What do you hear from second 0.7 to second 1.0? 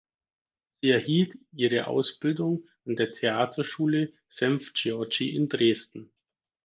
Sie